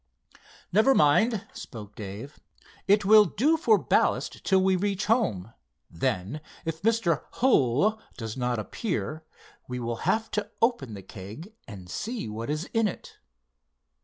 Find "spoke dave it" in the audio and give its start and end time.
1.53-3.05